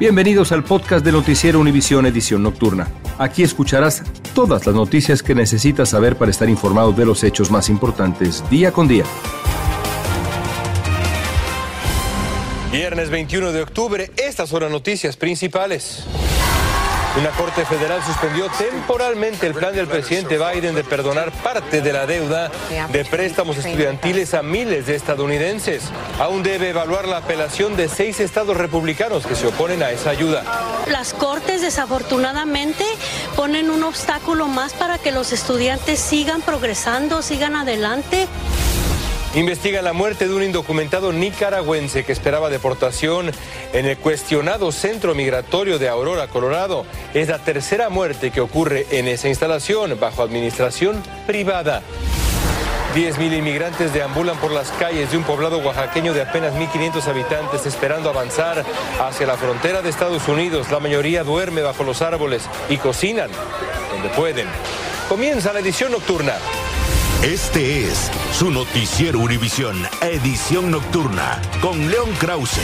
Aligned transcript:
Bienvenidos 0.00 0.50
al 0.50 0.64
podcast 0.64 1.04
de 1.04 1.12
Noticiero 1.12 1.60
Univisión 1.60 2.06
Edición 2.06 2.42
Nocturna. 2.42 2.88
Aquí 3.18 3.42
escucharás 3.42 4.02
todas 4.34 4.64
las 4.64 4.74
noticias 4.74 5.22
que 5.22 5.34
necesitas 5.34 5.90
saber 5.90 6.16
para 6.16 6.30
estar 6.30 6.48
informado 6.48 6.92
de 6.92 7.04
los 7.04 7.22
hechos 7.22 7.50
más 7.50 7.68
importantes 7.68 8.42
día 8.48 8.72
con 8.72 8.88
día. 8.88 9.04
Viernes 12.72 13.10
21 13.10 13.52
de 13.52 13.60
octubre, 13.60 14.10
estas 14.16 14.48
son 14.48 14.62
las 14.62 14.70
noticias 14.70 15.18
principales. 15.18 16.06
Una 17.18 17.30
corte 17.30 17.64
federal 17.64 18.00
suspendió 18.04 18.48
temporalmente 18.56 19.48
el 19.48 19.54
plan 19.54 19.74
del 19.74 19.88
presidente 19.88 20.38
Biden 20.38 20.76
de 20.76 20.84
perdonar 20.84 21.32
parte 21.32 21.80
de 21.80 21.92
la 21.92 22.06
deuda 22.06 22.52
de 22.92 23.04
préstamos 23.04 23.56
estudiantiles 23.58 24.32
a 24.32 24.42
miles 24.42 24.86
de 24.86 24.94
estadounidenses. 24.94 25.82
Aún 26.20 26.44
debe 26.44 26.70
evaluar 26.70 27.08
la 27.08 27.16
apelación 27.16 27.76
de 27.76 27.88
seis 27.88 28.20
estados 28.20 28.56
republicanos 28.56 29.26
que 29.26 29.34
se 29.34 29.48
oponen 29.48 29.82
a 29.82 29.90
esa 29.90 30.10
ayuda. 30.10 30.44
Las 30.88 31.12
cortes 31.12 31.62
desafortunadamente 31.62 32.84
ponen 33.34 33.70
un 33.70 33.82
obstáculo 33.82 34.46
más 34.46 34.72
para 34.72 34.98
que 34.98 35.10
los 35.10 35.32
estudiantes 35.32 35.98
sigan 35.98 36.42
progresando, 36.42 37.22
sigan 37.22 37.56
adelante. 37.56 38.28
Investiga 39.34 39.80
la 39.80 39.92
muerte 39.92 40.26
de 40.26 40.34
un 40.34 40.42
indocumentado 40.42 41.12
nicaragüense 41.12 42.04
que 42.04 42.10
esperaba 42.10 42.50
deportación 42.50 43.30
en 43.72 43.86
el 43.86 43.96
cuestionado 43.96 44.72
centro 44.72 45.14
migratorio 45.14 45.78
de 45.78 45.88
Aurora, 45.88 46.26
Colorado. 46.26 46.84
Es 47.14 47.28
la 47.28 47.38
tercera 47.38 47.90
muerte 47.90 48.32
que 48.32 48.40
ocurre 48.40 48.86
en 48.90 49.06
esa 49.06 49.28
instalación 49.28 49.96
bajo 50.00 50.24
administración 50.24 51.00
privada. 51.28 51.82
10.000 52.96 53.38
inmigrantes 53.38 53.92
deambulan 53.92 54.36
por 54.38 54.50
las 54.50 54.72
calles 54.72 55.12
de 55.12 55.16
un 55.16 55.22
poblado 55.22 55.58
oaxaqueño 55.58 56.12
de 56.12 56.22
apenas 56.22 56.52
1.500 56.54 57.06
habitantes 57.06 57.64
esperando 57.66 58.10
avanzar 58.10 58.64
hacia 59.00 59.28
la 59.28 59.36
frontera 59.36 59.80
de 59.80 59.90
Estados 59.90 60.26
Unidos. 60.26 60.72
La 60.72 60.80
mayoría 60.80 61.22
duerme 61.22 61.62
bajo 61.62 61.84
los 61.84 62.02
árboles 62.02 62.42
y 62.68 62.78
cocinan 62.78 63.30
donde 63.92 64.08
pueden. 64.08 64.48
Comienza 65.08 65.52
la 65.52 65.60
edición 65.60 65.92
nocturna. 65.92 66.34
Este 67.22 67.84
es 67.84 68.10
su 68.32 68.50
noticiero 68.50 69.18
Univisión, 69.18 69.76
edición 70.00 70.70
nocturna, 70.70 71.38
con 71.60 71.78
León 71.90 72.08
Krause. 72.18 72.62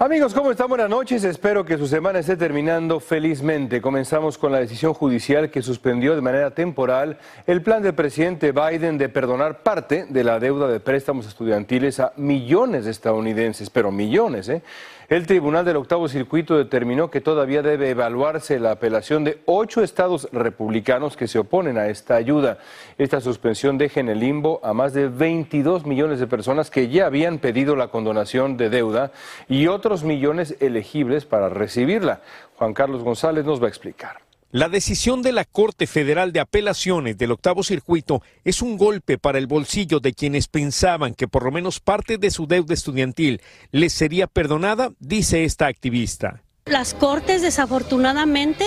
Amigos, 0.00 0.34
¿cómo 0.34 0.50
están? 0.50 0.68
Buenas 0.68 0.90
noches. 0.90 1.22
Espero 1.22 1.64
que 1.64 1.78
su 1.78 1.86
semana 1.86 2.18
esté 2.18 2.36
terminando 2.36 2.98
felizmente. 2.98 3.80
Comenzamos 3.80 4.36
con 4.36 4.50
la 4.50 4.58
decisión 4.58 4.94
judicial 4.94 5.48
que 5.48 5.62
suspendió 5.62 6.16
de 6.16 6.22
manera 6.22 6.50
temporal 6.50 7.18
el 7.46 7.62
plan 7.62 7.84
del 7.84 7.94
presidente 7.94 8.50
Biden 8.50 8.98
de 8.98 9.08
perdonar 9.08 9.62
parte 9.62 10.06
de 10.08 10.24
la 10.24 10.40
deuda 10.40 10.66
de 10.66 10.80
préstamos 10.80 11.24
estudiantiles 11.28 12.00
a 12.00 12.12
millones 12.16 12.84
de 12.84 12.90
estadounidenses, 12.90 13.70
pero 13.70 13.92
millones, 13.92 14.48
¿eh? 14.48 14.62
El 15.08 15.26
Tribunal 15.26 15.64
del 15.64 15.78
Octavo 15.78 16.06
Circuito 16.06 16.58
determinó 16.58 17.10
que 17.10 17.22
todavía 17.22 17.62
debe 17.62 17.88
evaluarse 17.88 18.60
la 18.60 18.72
apelación 18.72 19.24
de 19.24 19.40
ocho 19.46 19.82
estados 19.82 20.28
republicanos 20.32 21.16
que 21.16 21.28
se 21.28 21.38
oponen 21.38 21.78
a 21.78 21.86
esta 21.86 22.14
ayuda. 22.14 22.58
Esta 22.98 23.22
suspensión 23.22 23.78
deja 23.78 24.00
en 24.00 24.10
el 24.10 24.20
limbo 24.20 24.60
a 24.62 24.74
más 24.74 24.92
de 24.92 25.08
22 25.08 25.86
millones 25.86 26.20
de 26.20 26.26
personas 26.26 26.70
que 26.70 26.90
ya 26.90 27.06
habían 27.06 27.38
pedido 27.38 27.74
la 27.74 27.88
condonación 27.88 28.58
de 28.58 28.68
deuda 28.68 29.10
y 29.48 29.66
otros 29.68 30.04
millones 30.04 30.56
elegibles 30.60 31.24
para 31.24 31.48
recibirla. 31.48 32.20
Juan 32.56 32.74
Carlos 32.74 33.02
González 33.02 33.46
nos 33.46 33.62
va 33.62 33.64
a 33.64 33.70
explicar. 33.70 34.27
La 34.50 34.70
decisión 34.70 35.20
de 35.20 35.32
la 35.32 35.44
Corte 35.44 35.86
Federal 35.86 36.32
de 36.32 36.40
Apelaciones 36.40 37.18
del 37.18 37.32
Octavo 37.32 37.62
Circuito 37.62 38.22
es 38.44 38.62
un 38.62 38.78
golpe 38.78 39.18
para 39.18 39.36
el 39.36 39.46
bolsillo 39.46 40.00
de 40.00 40.14
quienes 40.14 40.48
pensaban 40.48 41.12
que 41.12 41.28
por 41.28 41.44
lo 41.44 41.50
menos 41.50 41.80
parte 41.80 42.16
de 42.16 42.30
su 42.30 42.46
deuda 42.46 42.72
estudiantil 42.72 43.42
les 43.72 43.92
sería 43.92 44.26
perdonada, 44.26 44.92
dice 45.00 45.44
esta 45.44 45.66
activista. 45.66 46.44
Las 46.64 46.94
cortes 46.94 47.42
desafortunadamente 47.42 48.64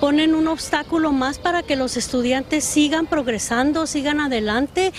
ponen 0.00 0.34
un 0.34 0.48
obstáculo 0.48 1.12
más 1.12 1.38
para 1.38 1.62
que 1.62 1.76
los 1.76 1.96
estudiantes 1.96 2.62
sigan 2.62 3.06
progresando, 3.06 3.86
sigan 3.86 4.20
adelante. 4.20 4.92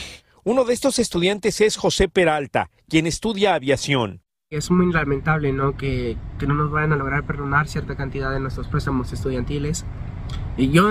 Uno 0.43 0.65
de 0.65 0.73
estos 0.73 0.97
estudiantes 0.97 1.61
es 1.61 1.77
José 1.77 2.09
Peralta, 2.09 2.71
quien 2.89 3.05
estudia 3.05 3.53
aviación. 3.53 4.23
Es 4.49 4.71
muy 4.71 4.91
lamentable 4.91 5.53
¿no? 5.53 5.77
que, 5.77 6.17
que 6.39 6.47
no 6.47 6.55
nos 6.55 6.71
vayan 6.71 6.93
a 6.93 6.95
lograr 6.95 7.23
perdonar 7.23 7.67
cierta 7.67 7.95
cantidad 7.95 8.31
de 8.31 8.39
nuestros 8.39 8.67
préstamos 8.67 9.13
estudiantiles 9.13 9.85
y 10.57 10.69
yo 10.69 10.89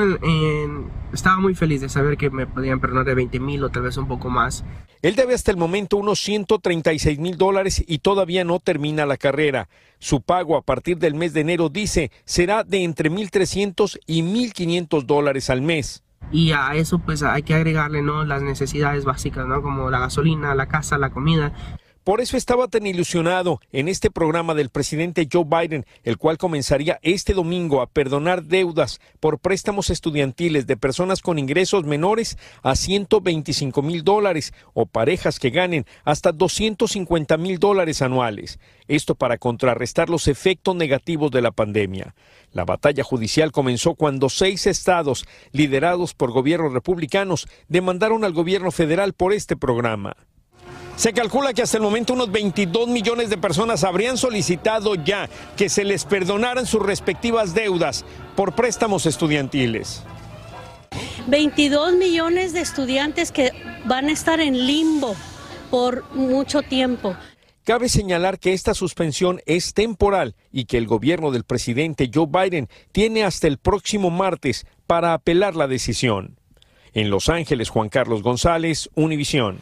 estaba 1.12 1.38
muy 1.38 1.54
feliz 1.54 1.80
de 1.80 1.88
saber 1.88 2.16
que 2.16 2.30
me 2.30 2.46
podían 2.46 2.80
perdonar 2.80 3.04
de 3.04 3.14
20 3.14 3.38
mil 3.40 3.62
o 3.64 3.70
tal 3.70 3.82
vez 3.82 3.96
un 3.96 4.08
poco 4.08 4.30
más. 4.30 4.64
Él 5.02 5.16
debe 5.16 5.34
hasta 5.34 5.50
el 5.50 5.56
momento 5.56 5.96
unos 5.96 6.20
136 6.20 7.18
mil 7.18 7.36
dólares 7.36 7.84
y 7.86 7.98
todavía 7.98 8.44
no 8.44 8.60
termina 8.60 9.04
la 9.04 9.16
carrera. 9.16 9.68
Su 9.98 10.20
pago 10.20 10.56
a 10.56 10.62
partir 10.62 10.98
del 10.98 11.14
mes 11.14 11.32
de 11.32 11.40
enero, 11.40 11.68
dice, 11.68 12.10
será 12.24 12.62
de 12.64 12.84
entre 12.84 13.10
1.300 13.10 13.98
y 14.06 14.22
1.500 14.22 15.04
dólares 15.04 15.50
al 15.50 15.62
mes. 15.62 16.02
Y 16.30 16.52
a 16.52 16.74
eso 16.74 16.98
pues 17.00 17.22
hay 17.22 17.42
que 17.42 17.54
agregarle 17.54 18.00
¿no? 18.00 18.24
las 18.24 18.42
necesidades 18.42 19.04
básicas, 19.04 19.46
¿no? 19.46 19.60
como 19.60 19.90
la 19.90 19.98
gasolina, 19.98 20.54
la 20.54 20.66
casa, 20.66 20.98
la 20.98 21.10
comida. 21.10 21.52
Por 22.04 22.20
eso 22.20 22.36
estaba 22.36 22.66
tan 22.66 22.84
ilusionado 22.84 23.60
en 23.70 23.86
este 23.86 24.10
programa 24.10 24.54
del 24.54 24.70
presidente 24.70 25.28
Joe 25.32 25.44
Biden, 25.44 25.86
el 26.02 26.18
cual 26.18 26.36
comenzaría 26.36 26.98
este 27.02 27.32
domingo 27.32 27.80
a 27.80 27.86
perdonar 27.86 28.42
deudas 28.42 29.00
por 29.20 29.38
préstamos 29.38 29.88
estudiantiles 29.88 30.66
de 30.66 30.76
personas 30.76 31.20
con 31.20 31.38
ingresos 31.38 31.84
menores 31.84 32.38
a 32.64 32.74
125 32.74 33.82
mil 33.82 34.02
dólares 34.02 34.52
o 34.74 34.86
parejas 34.86 35.38
que 35.38 35.50
ganen 35.50 35.86
hasta 36.02 36.32
250 36.32 37.36
mil 37.36 37.60
dólares 37.60 38.02
anuales. 38.02 38.58
Esto 38.88 39.14
para 39.14 39.38
contrarrestar 39.38 40.10
los 40.10 40.26
efectos 40.26 40.74
negativos 40.74 41.30
de 41.30 41.42
la 41.42 41.52
pandemia. 41.52 42.16
La 42.50 42.64
batalla 42.64 43.04
judicial 43.04 43.52
comenzó 43.52 43.94
cuando 43.94 44.28
seis 44.28 44.66
estados, 44.66 45.24
liderados 45.52 46.14
por 46.14 46.32
gobiernos 46.32 46.72
republicanos, 46.72 47.46
demandaron 47.68 48.24
al 48.24 48.32
gobierno 48.32 48.72
federal 48.72 49.12
por 49.12 49.32
este 49.32 49.56
programa. 49.56 50.16
Se 50.96 51.12
calcula 51.12 51.52
que 51.52 51.62
hasta 51.62 51.78
el 51.78 51.82
momento 51.82 52.12
unos 52.12 52.30
22 52.30 52.88
millones 52.88 53.30
de 53.30 53.38
personas 53.38 53.82
habrían 53.82 54.18
solicitado 54.18 54.94
ya 54.94 55.28
que 55.56 55.68
se 55.68 55.84
les 55.84 56.04
perdonaran 56.04 56.66
sus 56.66 56.82
respectivas 56.82 57.54
deudas 57.54 58.04
por 58.36 58.54
préstamos 58.54 59.06
estudiantiles. 59.06 60.02
22 61.26 61.94
millones 61.94 62.52
de 62.52 62.60
estudiantes 62.60 63.32
que 63.32 63.52
van 63.84 64.08
a 64.08 64.12
estar 64.12 64.40
en 64.40 64.66
limbo 64.66 65.16
por 65.70 66.04
mucho 66.14 66.62
tiempo. 66.62 67.16
Cabe 67.64 67.88
señalar 67.88 68.38
que 68.40 68.52
esta 68.52 68.74
suspensión 68.74 69.40
es 69.46 69.72
temporal 69.72 70.34
y 70.50 70.64
que 70.64 70.78
el 70.78 70.86
gobierno 70.86 71.30
del 71.30 71.44
presidente 71.44 72.10
Joe 72.12 72.26
Biden 72.26 72.68
tiene 72.90 73.24
hasta 73.24 73.46
el 73.46 73.58
próximo 73.58 74.10
martes 74.10 74.66
para 74.86 75.14
apelar 75.14 75.54
la 75.54 75.68
decisión. 75.68 76.36
En 76.92 77.08
Los 77.08 77.28
Ángeles, 77.28 77.70
Juan 77.70 77.88
Carlos 77.88 78.22
González, 78.22 78.90
Univisión. 78.94 79.60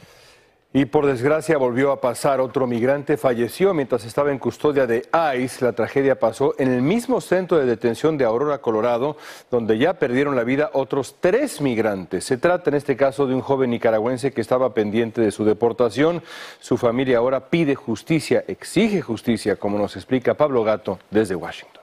Y 0.73 0.85
por 0.85 1.05
desgracia 1.05 1.59
volvió 1.59 1.91
a 1.91 2.01
pasar. 2.01 2.41
Otro 2.41 2.69
migrante 2.69 3.17
falleció 3.17 3.75
mientras 3.75 4.05
estaba 4.05 4.31
en 4.31 4.39
custodia 4.39 4.87
de 4.87 5.03
ICE. 5.37 5.65
La 5.65 5.73
tragedia 5.73 6.21
pasó 6.21 6.55
en 6.59 6.73
el 6.73 6.81
mismo 6.81 7.21
centro 7.21 7.59
de 7.59 7.67
detención 7.67 8.17
de 8.17 8.25
Aurora, 8.25 8.59
Colorado, 8.59 9.17
donde 9.51 9.79
ya 9.79 9.95
perdieron 9.95 10.37
la 10.37 10.45
vida 10.45 10.71
otros 10.73 11.17
tres 11.19 11.61
migrantes. 11.61 12.25
Se 12.25 12.37
trata 12.37 12.71
en 12.71 12.77
este 12.77 12.97
caso 12.97 13.27
de 13.27 13.35
un 13.35 13.41
joven 13.41 13.71
nicaragüense 13.71 14.33
que 14.33 14.41
estaba 14.41 14.73
pendiente 14.73 15.21
de 15.21 15.33
su 15.33 15.45
deportación. 15.45 16.23
Su 16.61 16.77
familia 16.77 17.19
ahora 17.19 17.51
pide 17.51 17.75
justicia, 17.75 18.45
exige 18.47 19.03
justicia, 19.03 19.57
como 19.57 19.77
nos 19.77 19.97
explica 19.97 20.35
Pablo 20.35 20.63
Gato 20.63 21.01
desde 21.11 21.35
Washington. 21.35 21.80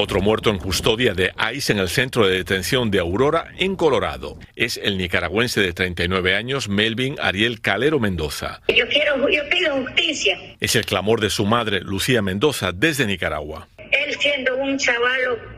Otro 0.00 0.20
muerto 0.20 0.50
en 0.50 0.58
custodia 0.58 1.12
de 1.12 1.32
ICE 1.54 1.72
en 1.72 1.80
el 1.80 1.88
centro 1.88 2.24
de 2.24 2.36
detención 2.36 2.88
de 2.88 3.00
Aurora, 3.00 3.48
en 3.58 3.74
Colorado. 3.74 4.38
Es 4.54 4.76
el 4.76 4.96
nicaragüense 4.96 5.60
de 5.60 5.72
39 5.72 6.36
años, 6.36 6.68
Melvin 6.68 7.16
Ariel 7.20 7.60
Calero 7.60 7.98
Mendoza. 7.98 8.60
Yo 8.68 8.86
quiero, 8.86 9.28
yo 9.28 9.42
pido 9.50 9.74
justicia. 9.82 10.38
Es 10.60 10.76
el 10.76 10.86
clamor 10.86 11.20
de 11.20 11.30
su 11.30 11.46
madre, 11.46 11.80
Lucía 11.80 12.22
Mendoza, 12.22 12.70
desde 12.70 13.06
Nicaragua. 13.06 13.66
Él 13.90 14.14
siendo 14.20 14.56
un 14.58 14.78
chavalo 14.78 15.57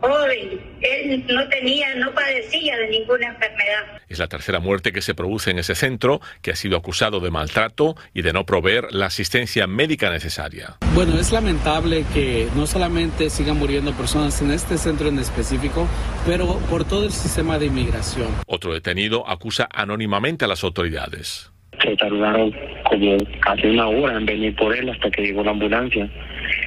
joven. 0.00 0.60
Él 0.80 1.24
no 1.28 1.48
tenía, 1.48 1.94
no 1.96 2.12
padecía 2.12 2.76
de 2.78 2.88
ninguna 2.88 3.28
enfermedad. 3.28 4.00
Es 4.08 4.18
la 4.18 4.26
tercera 4.26 4.60
muerte 4.60 4.92
que 4.92 5.02
se 5.02 5.14
produce 5.14 5.50
en 5.50 5.58
ese 5.58 5.74
centro, 5.74 6.20
que 6.42 6.50
ha 6.50 6.56
sido 6.56 6.76
acusado 6.76 7.20
de 7.20 7.30
maltrato 7.30 7.94
y 8.14 8.22
de 8.22 8.32
no 8.32 8.44
proveer 8.44 8.92
la 8.92 9.06
asistencia 9.06 9.66
médica 9.66 10.10
necesaria. 10.10 10.76
Bueno, 10.94 11.18
es 11.18 11.32
lamentable 11.32 12.04
que 12.12 12.48
no 12.56 12.66
solamente 12.66 13.30
sigan 13.30 13.58
muriendo 13.58 13.92
personas 13.92 14.40
en 14.42 14.50
este 14.50 14.78
centro 14.78 15.08
en 15.08 15.18
específico, 15.18 15.86
pero 16.26 16.58
por 16.70 16.84
todo 16.84 17.04
el 17.04 17.12
sistema 17.12 17.58
de 17.58 17.66
inmigración. 17.66 18.28
Otro 18.46 18.72
detenido 18.72 19.28
acusa 19.28 19.68
anónimamente 19.72 20.44
a 20.44 20.48
las 20.48 20.64
autoridades. 20.64 21.50
Se 21.82 21.96
tardaron 21.96 22.54
como 22.84 23.16
casi 23.40 23.68
una 23.68 23.88
hora 23.88 24.16
en 24.16 24.26
venir 24.26 24.54
por 24.56 24.76
él 24.76 24.90
hasta 24.90 25.10
que 25.10 25.22
llegó 25.22 25.42
la 25.42 25.52
ambulancia 25.52 26.10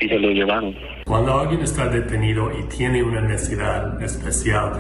y 0.02 0.08
se 0.08 0.18
lo 0.18 0.30
llevaron. 0.30 0.76
Cuando 1.06 1.38
alguien 1.38 1.62
está 1.62 1.90
detenido 1.90 2.50
y 2.58 2.64
tiene 2.70 3.04
una 3.04 3.20
necesidad 3.20 4.02
especial, 4.02 4.80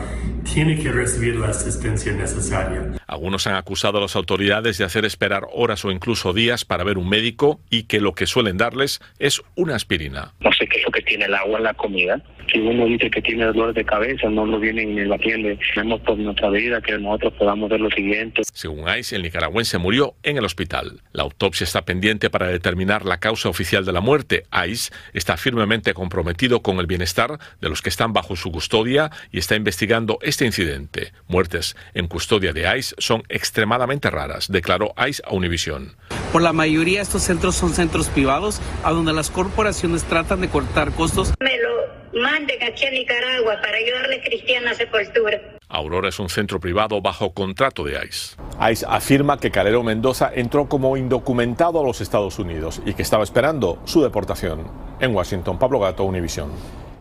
tiene 0.51 0.77
que 0.79 0.89
recibir 0.89 1.35
la 1.35 1.49
asistencia 1.49 2.13
necesaria. 2.13 2.93
Algunos 3.07 3.45
han 3.45 3.55
acusado 3.55 3.97
a 3.97 4.01
las 4.01 4.15
autoridades 4.15 4.77
de 4.77 4.85
hacer 4.85 5.03
esperar 5.03 5.43
horas 5.51 5.83
o 5.83 5.91
incluso 5.91 6.31
días 6.31 6.63
para 6.63 6.85
ver 6.85 6.97
un 6.97 7.09
médico 7.09 7.59
y 7.69 7.83
que 7.83 7.99
lo 7.99 8.13
que 8.13 8.25
suelen 8.25 8.57
darles 8.57 9.01
es 9.19 9.41
una 9.55 9.75
aspirina. 9.75 10.31
No 10.39 10.51
sé 10.53 10.65
qué 10.67 10.79
es 10.79 10.85
lo 10.85 10.91
que 10.91 11.01
tiene 11.01 11.25
el 11.25 11.33
agua 11.33 11.57
en 11.57 11.63
la 11.65 11.73
comida. 11.73 12.21
Si 12.51 12.59
uno 12.59 12.85
dice 12.85 13.09
que 13.09 13.21
tiene 13.21 13.45
dolor 13.45 13.73
de 13.73 13.83
cabeza, 13.83 14.29
no 14.29 14.45
lo 14.45 14.59
vienen 14.59 14.95
ni 14.95 15.05
lo 15.05 15.15
atiende. 15.15 15.57
Tenemos 15.73 16.01
por 16.01 16.17
nuestra 16.17 16.49
vida 16.49 16.81
que 16.81 16.97
nosotros 16.97 17.33
podamos 17.33 17.69
ver 17.69 17.79
lo 17.79 17.89
siguiente. 17.89 18.43
Según 18.53 18.85
ICE, 18.97 19.15
el 19.15 19.23
nicaragüense 19.23 19.77
murió 19.77 20.15
en 20.23 20.37
el 20.37 20.45
hospital. 20.45 21.01
La 21.13 21.23
autopsia 21.23 21.63
está 21.63 21.85
pendiente 21.85 22.29
para 22.29 22.47
determinar 22.47 23.05
la 23.05 23.19
causa 23.19 23.49
oficial 23.49 23.85
de 23.85 23.93
la 23.93 24.01
muerte. 24.01 24.43
ICE 24.67 24.91
está 25.13 25.37
firmemente 25.37 25.93
comprometido 25.93 26.12
con 26.61 26.79
el 26.79 26.87
bienestar 26.87 27.39
de 27.59 27.69
los 27.69 27.81
que 27.81 27.89
están 27.89 28.13
bajo 28.13 28.35
su 28.35 28.51
custodia 28.51 29.11
y 29.31 29.39
está 29.39 29.55
investigando 29.55 30.19
este 30.21 30.45
incidente. 30.45 31.11
Muertes 31.27 31.75
en 31.93 32.07
custodia 32.07 32.53
de 32.53 32.77
ICE 32.77 32.95
son 32.97 33.23
extremadamente 33.29 34.09
raras, 34.09 34.51
declaró 34.51 34.93
ICE 35.07 35.23
a 35.25 35.33
Univision. 35.33 35.95
Por 36.31 36.41
la 36.41 36.53
mayoría 36.53 37.01
estos 37.01 37.23
centros 37.23 37.55
son 37.55 37.73
centros 37.73 38.07
privados 38.09 38.61
a 38.83 38.91
donde 38.91 39.13
las 39.13 39.29
corporaciones 39.29 40.03
tratan 40.03 40.41
de 40.41 40.49
cortar 40.49 40.91
costos. 40.91 41.33
Me 41.39 41.57
lo 41.57 42.21
manden 42.21 42.61
aquí 42.63 42.85
a 42.85 42.91
Nicaragua 42.91 43.59
para 43.61 43.77
ayudarle 43.77 44.21
cristiana 44.21 44.73
sepultura. 44.73 45.41
Aurora 45.73 46.09
es 46.09 46.19
un 46.19 46.29
centro 46.29 46.59
privado 46.59 47.01
bajo 47.01 47.33
contrato 47.33 47.83
de 47.83 47.93
ICE. 47.93 48.35
ICE 48.71 48.85
afirma 48.87 49.39
que 49.39 49.49
Calero 49.49 49.81
Mendoza 49.81 50.31
entró 50.31 50.69
como 50.69 50.97
indocumentado 50.97 51.79
a 51.79 51.83
los 51.83 51.99
Estados 51.99 52.37
Unidos 52.37 52.79
y 52.85 52.93
que 52.93 53.01
estaba 53.01 53.23
esperando 53.23 53.79
su 53.83 54.03
deportación. 54.03 54.67
En 54.99 55.15
Washington, 55.15 55.57
Pablo 55.57 55.79
Gato, 55.79 56.03
Univision. 56.03 56.51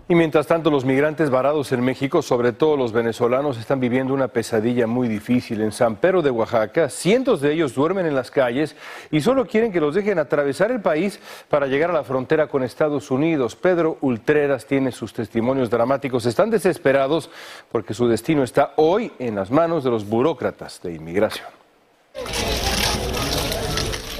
Y 0.08 0.16
mientras 0.16 0.48
tanto, 0.48 0.70
los 0.70 0.84
migrantes 0.84 1.30
varados 1.30 1.70
en 1.70 1.80
México, 1.80 2.22
sobre 2.22 2.52
todo 2.52 2.76
los 2.76 2.92
venezolanos, 2.92 3.56
están 3.56 3.78
viviendo 3.78 4.12
una 4.12 4.28
pesadilla 4.28 4.86
muy 4.88 5.06
difícil. 5.06 5.60
En 5.60 5.70
San 5.70 5.96
Pedro 5.96 6.22
de 6.22 6.30
Oaxaca, 6.30 6.88
cientos 6.88 7.40
de 7.40 7.52
ellos 7.52 7.74
duermen 7.74 8.06
en 8.06 8.14
las 8.14 8.30
calles 8.30 8.74
y 9.12 9.20
solo 9.20 9.46
quieren 9.46 9.72
que 9.72 9.80
los 9.80 9.94
dejen 9.94 10.18
atravesar 10.18 10.72
el 10.72 10.80
país 10.80 11.20
para 11.48 11.68
llegar 11.68 11.90
a 11.90 11.94
la 11.94 12.04
frontera 12.04 12.48
con 12.48 12.64
Estados 12.64 13.12
Unidos. 13.12 13.54
Pedro 13.54 13.96
Ultreras 14.00 14.66
tiene 14.66 14.90
sus 14.90 15.12
testimonios 15.12 15.70
dramáticos. 15.70 16.26
Están 16.26 16.50
desesperados 16.50 17.30
porque 17.70 17.94
su 17.94 18.08
destino 18.08 18.42
está 18.42 18.72
hoy 18.76 19.12
en 19.20 19.36
las 19.36 19.52
manos 19.52 19.84
de 19.84 19.90
los 19.90 20.06
burócratas 20.08 20.80
de 20.82 20.94
inmigración. 20.94 21.61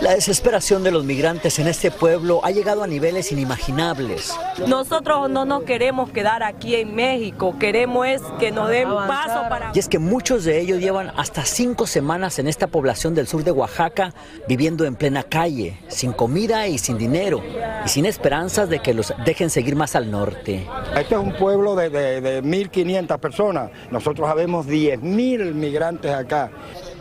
La 0.03 0.15
desesperación 0.15 0.83
de 0.83 0.91
los 0.91 1.05
migrantes 1.05 1.61
en 1.61 1.69
este 1.69 1.93
pueblo 1.93 2.41
ha 2.43 2.51
llegado 2.51 2.83
a 2.83 2.89
niveles 2.89 3.31
inimaginables. 3.31 4.35
Nosotros 4.67 5.31
no 5.31 5.45
nos 5.45 5.63
queremos 5.63 6.11
quedar 6.11 6.43
aquí 6.43 6.75
en 6.75 6.93
México, 6.93 7.55
queremos 7.57 8.09
es 8.09 8.21
que 8.41 8.51
nos 8.51 8.69
den 8.69 8.89
paso 8.89 9.49
para... 9.49 9.71
Y 9.73 9.79
es 9.79 9.89
que 9.89 10.01
muchos 10.01 10.43
de 10.43 10.59
ellos 10.59 10.81
llevan 10.81 11.13
hasta 11.17 11.45
cinco 11.45 11.87
semanas 11.87 12.41
en 12.41 12.49
esta 12.49 12.67
población 12.67 13.15
del 13.15 13.29
sur 13.29 13.45
de 13.45 13.53
Oaxaca, 13.53 14.13
viviendo 14.49 14.85
en 14.87 14.97
plena 14.97 15.23
calle, 15.23 15.79
sin 15.87 16.13
comida 16.13 16.67
y 16.67 16.79
sin 16.79 16.99
dinero, 16.99 17.41
y 17.87 17.89
sin 17.89 18.05
esperanzas 18.05 18.69
de 18.69 18.81
que 18.81 18.95
los 18.95 19.15
dejen 19.25 19.51
seguir 19.51 19.77
más 19.77 19.95
al 19.95 20.11
norte. 20.11 20.67
Este 20.97 21.15
es 21.15 21.21
un 21.21 21.37
pueblo 21.37 21.77
de, 21.77 21.91
de, 21.91 22.21
de 22.21 22.43
1.500 22.43 23.21
personas, 23.21 23.71
nosotros 23.93 24.29
habemos 24.29 24.67
10.000 24.67 25.55
migrantes 25.55 26.11
acá. 26.11 26.51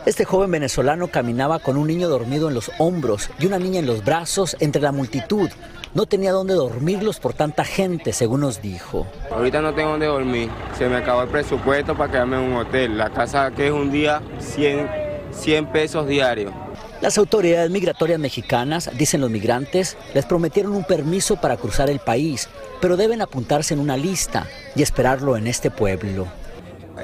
Este 0.04 0.24
joven 0.24 0.50
venezolano 0.50 1.06
caminaba 1.06 1.60
con 1.60 1.76
un 1.76 1.86
niño 1.86 2.08
dormido 2.08 2.48
en 2.48 2.54
los 2.54 2.72
hombros 2.78 3.30
y 3.38 3.46
una 3.46 3.60
niña 3.60 3.78
en 3.78 3.86
los 3.86 4.04
brazos 4.04 4.56
entre 4.58 4.82
la 4.82 4.90
multitud. 4.90 5.48
No 5.94 6.06
tenía 6.06 6.32
dónde 6.32 6.54
dormirlos 6.54 7.20
por 7.20 7.34
tanta 7.34 7.64
gente, 7.64 8.12
según 8.12 8.40
nos 8.40 8.60
dijo. 8.60 9.06
Ahorita 9.30 9.60
no 9.60 9.72
tengo 9.72 9.90
dónde 9.90 10.06
dormir. 10.06 10.50
Se 10.76 10.88
me 10.88 10.96
acabó 10.96 11.22
el 11.22 11.28
presupuesto 11.28 11.96
para 11.96 12.10
quedarme 12.10 12.36
en 12.36 12.50
un 12.50 12.56
hotel. 12.56 12.98
La 12.98 13.10
casa 13.10 13.52
que 13.52 13.68
es 13.68 13.72
un 13.72 13.92
día 13.92 14.20
100, 14.40 14.90
100 15.30 15.66
pesos 15.66 16.08
diarios. 16.08 16.52
Las 17.00 17.16
autoridades 17.16 17.70
migratorias 17.70 18.18
mexicanas, 18.18 18.90
dicen 18.98 19.20
los 19.20 19.30
migrantes, 19.30 19.96
les 20.14 20.26
prometieron 20.26 20.72
un 20.72 20.82
permiso 20.82 21.36
para 21.36 21.56
cruzar 21.56 21.88
el 21.90 22.00
país, 22.00 22.48
pero 22.80 22.96
deben 22.96 23.22
apuntarse 23.22 23.74
en 23.74 23.78
una 23.78 23.96
lista 23.96 24.48
y 24.74 24.82
esperarlo 24.82 25.36
en 25.36 25.46
este 25.46 25.70
pueblo. 25.70 26.26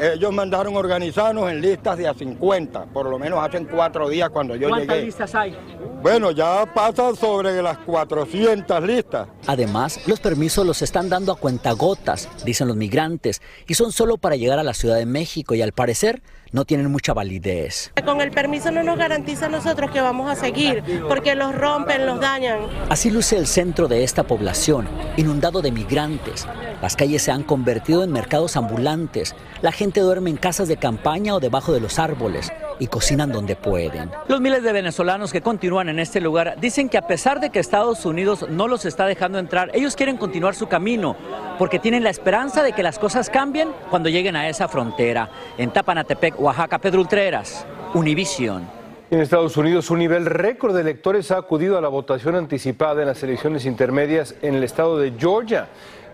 Ellos 0.00 0.32
mandaron 0.32 0.76
organizarnos 0.76 1.50
en 1.50 1.61
listas 1.61 1.96
de 1.96 2.06
a 2.08 2.14
50, 2.14 2.87
por 2.87 3.08
lo 3.08 3.19
menos 3.19 3.38
hace 3.43 3.64
cuatro 3.67 4.08
días 4.08 4.29
cuando 4.31 4.55
yo 4.55 4.69
¿Cuántas 4.69 4.96
llegué. 4.96 5.06
listas 5.06 5.35
hay? 5.35 5.56
Bueno, 6.02 6.31
ya 6.31 6.64
pasan 6.73 7.17
sobre 7.17 7.61
las 7.62 7.79
400 7.79 8.82
listas. 8.85 9.29
Además, 9.46 10.00
los 10.06 10.20
permisos 10.20 10.64
los 10.67 10.82
están 10.82 11.08
dando 11.08 11.32
a 11.32 11.37
cuentagotas, 11.37 12.29
dicen 12.44 12.69
los 12.69 12.76
migrantes, 12.76 13.40
y 13.67 13.75
son 13.75 13.90
solo 13.93 14.19
para 14.19 14.37
llegar 14.37 14.58
a 14.58 14.62
la 14.62 14.75
Ciudad 14.75 14.96
de 14.96 15.06
México 15.06 15.55
y 15.55 15.62
al 15.62 15.73
parecer 15.73 16.23
no 16.53 16.65
tienen 16.65 16.91
mucha 16.91 17.15
validez. 17.15 17.93
Con 18.05 18.21
el 18.21 18.31
permiso 18.31 18.71
no 18.71 18.83
nos 18.83 18.99
garantiza 18.99 19.47
a 19.47 19.49
nosotros 19.49 19.91
que 19.91 20.00
vamos 20.00 20.31
a 20.31 20.35
seguir, 20.35 20.83
porque 21.09 21.35
los 21.35 21.55
rompen, 21.55 22.06
los 22.06 22.21
dañan. 22.21 22.61
Así 22.89 23.11
luce 23.11 23.37
el 23.37 23.47
centro 23.47 23.89
de 23.89 24.05
esta 24.05 24.25
población, 24.25 24.89
inundado 25.17 25.62
de 25.62 25.73
migrantes. 25.73 26.47
Las 26.83 26.97
calles 26.97 27.23
se 27.23 27.33
han 27.33 27.43
convertido 27.43 28.05
en 28.05 28.12
mercados 28.12 28.56
ambulantes. 28.56 29.35
La 29.62 29.73
gente 29.73 30.00
duerme 30.00 30.31
en 30.31 30.37
casas 30.37 30.69
de 30.69 30.77
campaña 30.77 31.35
o 31.35 31.41
debajo 31.41 31.73
de 31.73 31.81
los 31.81 31.99
árboles 31.99 32.51
y 32.79 32.87
cocinan 32.87 33.33
donde 33.33 33.57
pueden. 33.57 34.11
Los 34.29 34.41
miles 34.41 34.63
de 34.63 34.73
venezolanos 34.73 35.33
que 35.33 35.43
continúan 35.43 35.89
en 35.89 35.99
este 35.99 36.21
lugar 36.21 36.57
dicen 36.61 36.89
que 36.89 36.99
a 36.99 37.07
pesar 37.07 37.41
de 37.41 37.51
que 37.51 37.59
Estados 37.59 38.05
Unidos 38.07 38.47
no 38.49 38.69
los 38.69 38.85
está 38.85 39.07
dejando 39.07 39.39
entrar, 39.39 39.71
ellos 39.75 39.97
quieren 39.97 40.17
continuar 40.17 40.55
su 40.55 40.69
camino 40.69 41.17
porque 41.59 41.79
tienen 41.79 42.05
la 42.05 42.11
esperanza 42.11 42.63
de 42.63 42.73
que 42.73 42.83
las 42.83 42.99
cosas 42.99 43.31
cambien 43.31 43.71
cuando 43.91 44.09
lleguen 44.09 44.37
a 44.37 44.49
esa 44.49 44.69
frontera. 44.69 45.29
En 45.57 45.71
Tapanatepec, 45.71 46.41
Oaxaca, 46.41 46.79
Pedro 46.79 47.01
Ultreras, 47.01 47.67
Univision. 47.95 48.79
En 49.11 49.21
Estados 49.21 49.57
Unidos, 49.57 49.91
un 49.91 50.01
nivel 50.01 50.27
récord 50.27 50.75
de 50.75 50.83
electores 50.83 51.31
ha 51.31 51.39
acudido 51.39 51.79
a 51.79 51.81
la 51.81 51.89
votación 51.89 52.35
anticipada 52.35 53.01
en 53.01 53.09
las 53.09 53.23
elecciones 53.23 53.65
intermedias 53.65 54.35
en 54.43 54.55
el 54.55 54.63
estado 54.63 54.99
de 54.99 55.15
Georgia. 55.19 55.69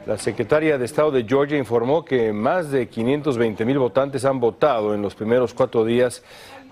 La 0.06 0.18
secretaria 0.18 0.76
de 0.76 0.84
Estado 0.84 1.10
de 1.10 1.24
Georgia 1.24 1.56
informó 1.56 2.04
que 2.04 2.32
más 2.32 2.70
de 2.70 2.88
520 2.88 3.64
mil 3.64 3.78
votantes 3.78 4.24
han 4.26 4.38
votado 4.38 4.94
en 4.94 5.00
los 5.00 5.14
primeros 5.14 5.54
cuatro 5.54 5.84
días 5.84 6.22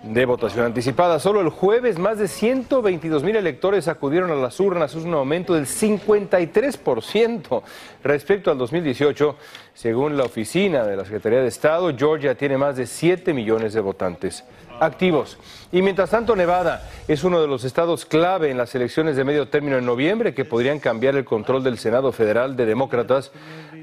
de 0.03 0.25
votación 0.27 0.67
anticipada. 0.67 1.19
Solo 1.19 1.41
el 1.41 1.49
jueves 1.49 1.99
más 1.99 2.19
de 2.19 2.29
122 2.29 3.23
mil 3.23 3.37
electores 3.37 3.89
acudieron 3.89 4.31
a 4.31 4.35
las 4.35 4.59
urnas, 4.59 4.95
es 4.95 5.05
un 5.05 5.15
aumento 5.15 5.55
del 5.55 5.67
53% 5.67 7.63
respecto 8.03 8.51
al 8.51 8.59
2018. 8.59 9.37
Según 9.75 10.17
la 10.17 10.25
oficina 10.25 10.85
de 10.85 10.97
la 10.97 11.05
Secretaría 11.05 11.41
de 11.41 11.49
Estado, 11.49 11.97
Georgia 11.97 12.35
tiene 12.35 12.59
más 12.59 12.77
de 12.77 12.87
7 12.87 13.33
millones 13.33 13.73
de 13.73 13.81
votantes 13.81 14.45
activos. 14.81 15.39
Y 15.71 15.81
mientras 15.81 16.11
tanto, 16.11 16.35
Nevada 16.35 16.89
es 17.09 17.25
uno 17.25 17.41
de 17.41 17.47
los 17.47 17.65
estados 17.65 18.05
clave 18.05 18.51
en 18.51 18.59
las 18.59 18.75
elecciones 18.75 19.17
de 19.17 19.25
medio 19.25 19.49
término 19.49 19.79
en 19.79 19.87
noviembre 19.87 20.35
que 20.35 20.45
podrían 20.45 20.81
cambiar 20.81 21.17
el 21.17 21.25
control 21.25 21.63
del 21.63 21.79
Senado 21.79 22.13
federal 22.13 22.57
de 22.57 22.67
demócratas 22.67 23.31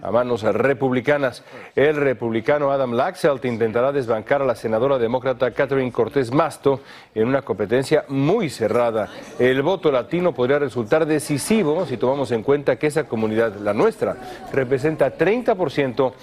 a 0.02 0.12
manos 0.12 0.44
republicanas. 0.44 1.44
El 1.76 1.96
republicano 1.96 2.72
Adam 2.72 2.94
Laxalt 2.94 3.46
intentará 3.46 3.92
desbancar 3.92 4.42
a 4.42 4.46
la 4.46 4.56
senadora 4.56 4.98
demócrata 4.98 5.52
Catherine 5.52 5.92
Cortés 5.92 6.32
Masto 6.32 6.82
en 7.16 7.28
una 7.28 7.42
competencia 7.42 8.06
muy 8.08 8.50
cerrada. 8.50 9.10
El 9.38 9.62
voto 9.62 9.92
latino 9.92 10.34
podría 10.34 10.60
resultar 10.60 11.06
decisivo 11.06 11.86
si 11.86 11.98
tomamos 11.98 12.32
en 12.32 12.44
cuenta 12.44 12.78
que 12.78 12.88
esa 12.88 13.06
comunidad, 13.06 13.56
la 13.56 13.74
nuestra, 13.74 14.16
representa 14.52 15.18
30% 15.18 16.14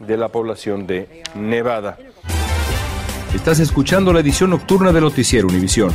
de 0.00 0.16
la 0.16 0.28
población 0.28 0.86
de 0.86 1.22
Nevada. 1.34 1.98
Estás 3.34 3.60
escuchando 3.60 4.12
la 4.12 4.20
edición 4.20 4.50
nocturna 4.50 4.92
de 4.92 5.00
Noticiero 5.00 5.48
Univisión. 5.48 5.94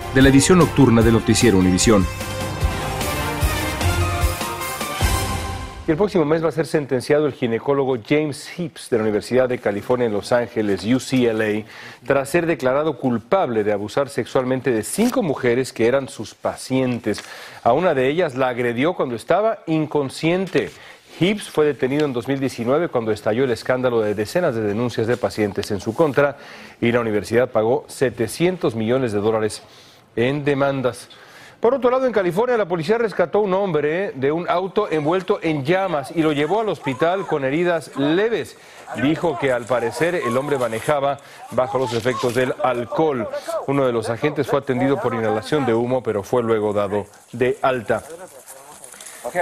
de 0.13 0.21
la 0.21 0.27
edición 0.27 0.57
nocturna 0.57 1.01
de 1.01 1.11
Noticiero 1.11 1.57
Univisión. 1.57 2.05
El 5.87 5.95
próximo 5.95 6.25
mes 6.25 6.43
va 6.43 6.49
a 6.49 6.51
ser 6.51 6.67
sentenciado 6.67 7.25
el 7.25 7.33
ginecólogo 7.33 7.97
James 8.07 8.47
Hips 8.57 8.89
de 8.89 8.97
la 8.97 9.03
Universidad 9.03 9.47
de 9.47 9.59
California 9.59 10.07
en 10.07 10.13
Los 10.13 10.31
Ángeles, 10.31 10.85
UCLA, 10.85 11.63
tras 12.05 12.29
ser 12.29 12.45
declarado 12.45 12.97
culpable 12.97 13.63
de 13.63 13.71
abusar 13.71 14.09
sexualmente 14.09 14.71
de 14.71 14.83
cinco 14.83 15.23
mujeres 15.23 15.71
que 15.71 15.87
eran 15.87 16.09
sus 16.09 16.35
pacientes. 16.35 17.23
A 17.63 17.71
una 17.73 17.93
de 17.93 18.09
ellas 18.09 18.35
la 18.35 18.49
agredió 18.49 18.93
cuando 18.93 19.15
estaba 19.15 19.59
inconsciente. 19.65 20.71
Hips 21.19 21.49
fue 21.49 21.65
detenido 21.65 22.05
en 22.05 22.13
2019 22.13 22.89
cuando 22.89 23.11
estalló 23.11 23.43
el 23.43 23.51
escándalo 23.51 24.01
de 24.01 24.15
decenas 24.15 24.55
de 24.55 24.61
denuncias 24.61 25.07
de 25.07 25.17
pacientes 25.17 25.71
en 25.71 25.79
su 25.79 25.93
contra 25.93 26.37
y 26.79 26.91
la 26.91 26.99
universidad 26.99 27.49
pagó 27.49 27.85
700 27.87 28.75
millones 28.75 29.11
de 29.11 29.19
dólares 29.19 29.61
en 30.15 30.43
demandas. 30.43 31.09
Por 31.61 31.75
otro 31.75 31.91
lado, 31.91 32.07
en 32.07 32.11
California, 32.11 32.57
la 32.57 32.67
policía 32.67 32.97
rescató 32.97 33.37
a 33.37 33.41
un 33.41 33.53
hombre 33.53 34.13
de 34.15 34.31
un 34.31 34.49
auto 34.49 34.91
envuelto 34.91 35.37
en 35.43 35.63
llamas 35.63 36.11
y 36.15 36.23
lo 36.23 36.31
llevó 36.31 36.61
al 36.61 36.69
hospital 36.69 37.27
con 37.27 37.45
heridas 37.45 37.95
leves. 37.97 38.57
Dijo 39.03 39.37
que 39.37 39.51
al 39.51 39.65
parecer 39.65 40.15
el 40.15 40.35
hombre 40.37 40.57
manejaba 40.57 41.19
bajo 41.51 41.77
los 41.77 41.93
efectos 41.93 42.33
del 42.33 42.55
alcohol. 42.63 43.29
Uno 43.67 43.85
de 43.85 43.91
los 43.91 44.09
agentes 44.09 44.47
fue 44.47 44.57
atendido 44.57 44.99
por 44.99 45.13
inhalación 45.13 45.67
de 45.67 45.75
humo, 45.75 46.01
pero 46.01 46.23
fue 46.23 46.41
luego 46.41 46.73
dado 46.73 47.05
de 47.31 47.59
alta. 47.61 48.01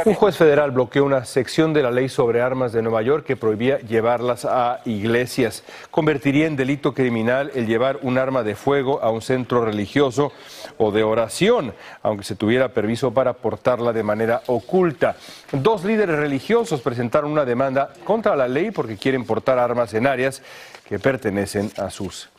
Un 0.06 0.14
juez 0.14 0.36
federal 0.36 0.72
bloqueó 0.72 1.06
una 1.06 1.24
sección 1.24 1.74
de 1.74 1.82
la 1.82 1.90
ley 1.90 2.10
sobre 2.10 2.42
armas 2.42 2.74
de 2.74 2.82
Nueva 2.82 3.02
York 3.02 3.26
que 3.26 3.38
prohibía 3.38 3.80
llevarlas 3.80 4.44
a 4.44 4.82
iglesias. 4.86 5.64
Convertiría 5.90 6.48
en 6.48 6.58
delito 6.58 6.94
criminal 6.94 7.52
el 7.56 7.66
llevar 7.66 8.00
un 8.02 8.18
arma 8.18 8.44
de 8.44 8.56
fuego 8.56 9.02
a 9.02 9.10
un 9.10 9.22
centro 9.22 9.64
religioso 9.64 10.34
o 10.78 10.92
de 10.92 11.04
oración, 11.04 11.74
aunque 12.04 12.26
se 12.26 12.36
tuviera 12.36 12.70
permiso 12.70 13.14
para 13.14 13.34
portarla 13.34 13.94
de 13.94 14.04
manera 14.04 14.42
oculta. 14.48 15.16
Dos 15.52 15.86
líderes 15.86 16.18
religiosos 16.18 16.82
presentaron 16.82 17.32
una 17.32 17.46
demanda 17.46 17.94
contra 18.04 18.36
la 18.36 18.50
ley 18.50 18.72
porque 18.72 18.98
quieren 18.98 19.26
portar 19.26 19.60
armas 19.60 19.94
en 19.94 20.08
áreas 20.08 20.42
que 20.88 21.00
pertenecen 21.00 21.72
a 21.78 21.90
sus 21.90 22.30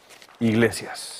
iglesias. 0.41 1.20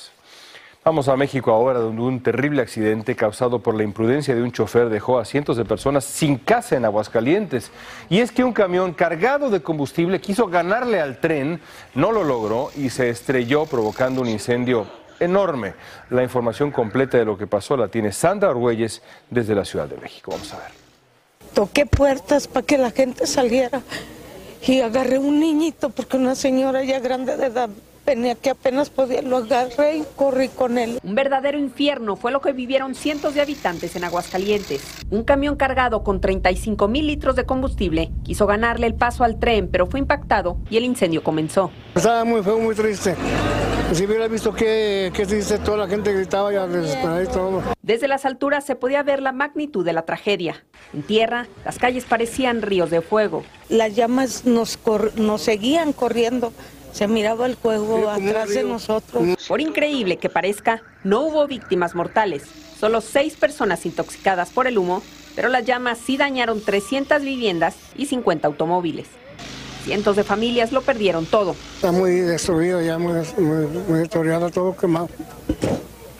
Vamos 0.83 1.07
a 1.09 1.15
México 1.15 1.51
ahora, 1.51 1.77
donde 1.77 2.01
un 2.01 2.23
terrible 2.23 2.63
accidente 2.63 3.15
causado 3.15 3.59
por 3.59 3.75
la 3.75 3.83
imprudencia 3.83 4.33
de 4.33 4.41
un 4.41 4.51
chofer 4.51 4.89
dejó 4.89 5.19
a 5.19 5.25
cientos 5.25 5.55
de 5.55 5.63
personas 5.63 6.03
sin 6.03 6.37
casa 6.37 6.75
en 6.75 6.85
Aguascalientes. 6.85 7.69
Y 8.09 8.17
es 8.17 8.31
que 8.31 8.43
un 8.43 8.51
camión 8.51 8.93
cargado 8.93 9.51
de 9.51 9.61
combustible 9.61 10.19
quiso 10.19 10.47
ganarle 10.47 10.99
al 10.99 11.19
tren, 11.19 11.61
no 11.93 12.11
lo 12.11 12.23
logró 12.23 12.71
y 12.75 12.89
se 12.89 13.11
estrelló 13.11 13.67
provocando 13.67 14.21
un 14.21 14.27
incendio 14.29 14.87
enorme. 15.19 15.75
La 16.09 16.23
información 16.23 16.71
completa 16.71 17.19
de 17.19 17.25
lo 17.25 17.37
que 17.37 17.45
pasó 17.45 17.77
la 17.77 17.87
tiene 17.87 18.11
Sandra 18.11 18.49
Argüelles 18.49 19.03
desde 19.29 19.53
la 19.53 19.65
Ciudad 19.65 19.87
de 19.87 19.97
México. 19.97 20.31
Vamos 20.31 20.51
a 20.51 20.57
ver. 20.57 20.71
Toqué 21.53 21.85
puertas 21.85 22.47
para 22.47 22.65
que 22.65 22.79
la 22.79 22.89
gente 22.89 23.27
saliera 23.27 23.83
y 24.65 24.81
agarré 24.81 25.19
un 25.19 25.39
niñito 25.39 25.91
porque 25.91 26.17
una 26.17 26.33
señora 26.33 26.83
ya 26.83 26.99
grande 26.99 27.37
de 27.37 27.45
edad 27.45 27.69
que 28.41 28.49
apenas 28.49 28.89
podía, 28.89 29.21
lo 29.21 29.37
agarré 29.37 29.97
y 29.97 30.03
corrí 30.15 30.49
con 30.49 30.77
él. 30.77 30.99
Un 31.03 31.15
verdadero 31.15 31.57
infierno 31.57 32.15
fue 32.15 32.31
lo 32.31 32.41
que 32.41 32.51
vivieron 32.51 32.93
cientos 32.95 33.35
de 33.35 33.41
habitantes 33.41 33.95
en 33.95 34.03
Aguascalientes. 34.03 34.81
Un 35.09 35.23
camión 35.23 35.55
cargado 35.55 36.03
con 36.03 36.19
35 36.19 36.87
mil 36.87 37.07
litros 37.07 37.35
de 37.35 37.45
combustible 37.45 38.11
quiso 38.23 38.47
ganarle 38.47 38.87
el 38.87 38.95
paso 38.95 39.23
al 39.23 39.39
tren, 39.39 39.69
pero 39.71 39.85
fue 39.85 39.99
impactado 39.99 40.57
y 40.69 40.77
el 40.77 40.83
incendio 40.83 41.23
comenzó. 41.23 41.71
Estaba 41.95 42.25
muy 42.25 42.43
feo, 42.43 42.59
muy 42.59 42.75
triste. 42.75 43.15
Si 43.93 44.05
hubiera 44.05 44.27
visto 44.29 44.53
que, 44.53 45.11
que 45.13 45.25
dice 45.25 45.59
toda 45.59 45.77
la 45.77 45.87
gente 45.87 46.13
gritaba 46.13 46.51
ya 46.51 46.65
desesperada 46.65 47.23
y 47.23 47.27
todo. 47.27 47.61
Desde 47.81 48.07
las 48.07 48.25
alturas 48.25 48.65
se 48.65 48.75
podía 48.75 49.03
ver 49.03 49.21
la 49.21 49.33
magnitud 49.33 49.85
de 49.85 49.91
la 49.91 50.03
tragedia. 50.03 50.63
En 50.93 51.03
tierra, 51.03 51.47
las 51.65 51.77
calles 51.77 52.05
parecían 52.05 52.61
ríos 52.61 52.89
de 52.89 53.01
fuego. 53.01 53.43
Las 53.67 53.95
llamas 53.95 54.45
nos, 54.45 54.79
nos 55.15 55.41
seguían 55.41 55.91
corriendo 55.91 56.53
se 56.91 57.07
miraba 57.07 57.45
el 57.45 57.55
fuego 57.55 58.09
atrás 58.09 58.49
de 58.49 58.63
nosotros. 58.63 59.37
Por 59.47 59.61
increíble 59.61 60.17
que 60.17 60.29
parezca, 60.29 60.81
no 61.03 61.21
hubo 61.21 61.47
víctimas 61.47 61.95
mortales, 61.95 62.43
solo 62.79 63.01
seis 63.01 63.35
personas 63.35 63.85
intoxicadas 63.85 64.49
por 64.49 64.67
el 64.67 64.77
humo, 64.77 65.01
pero 65.35 65.49
las 65.49 65.65
llamas 65.65 65.97
sí 65.97 66.17
dañaron 66.17 66.61
300 66.61 67.21
viviendas 67.21 67.75
y 67.95 68.07
50 68.07 68.47
automóviles. 68.47 69.07
Cientos 69.83 70.15
de 70.15 70.23
familias 70.23 70.71
lo 70.71 70.81
perdieron 70.81 71.25
todo. 71.25 71.55
Está 71.75 71.91
muy 71.91 72.11
destruido, 72.11 72.81
ya 72.81 72.97
muy, 72.99 73.13
muy, 73.37 73.65
muy 73.87 73.99
destruido, 73.99 74.49
todo 74.51 74.75
quemado. 74.75 75.09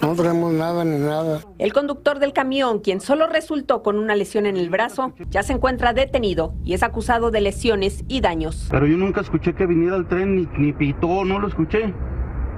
No 0.01 0.15
tenemos 0.15 0.51
nada 0.51 0.83
ni 0.83 0.97
nada. 0.97 1.41
El 1.59 1.73
conductor 1.73 2.19
del 2.19 2.33
camión, 2.33 2.79
quien 2.79 3.01
solo 3.01 3.27
resultó 3.27 3.83
con 3.83 3.97
una 3.97 4.15
lesión 4.15 4.45
en 4.45 4.57
el 4.57 4.69
brazo, 4.69 5.13
ya 5.29 5.43
se 5.43 5.53
encuentra 5.53 5.93
detenido 5.93 6.53
y 6.63 6.73
es 6.73 6.83
acusado 6.83 7.29
de 7.29 7.41
lesiones 7.41 8.03
y 8.07 8.21
daños. 8.21 8.67
Pero 8.71 8.87
yo 8.87 8.97
nunca 8.97 9.21
escuché 9.21 9.53
que 9.53 9.67
viniera 9.67 9.95
el 9.95 10.07
tren, 10.07 10.35
ni, 10.35 10.47
ni 10.57 10.73
pitó, 10.73 11.23
no 11.23 11.39
lo 11.39 11.47
escuché. 11.47 11.93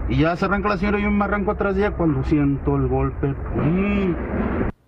Y 0.09 0.19
ya 0.19 0.35
se 0.35 0.45
arranca 0.45 0.69
la 0.69 0.77
señora 0.77 0.99
y 0.99 1.03
yo 1.03 1.11
me 1.11 1.25
arranco 1.25 1.51
atrás 1.51 1.75
de 1.75 1.81
ella 1.81 1.95
cuando 1.95 2.23
siento 2.23 2.75
el 2.75 2.87
golpe. 2.87 3.35